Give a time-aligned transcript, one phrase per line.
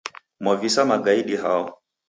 [0.39, 1.81] Mwavisa magaidi hao?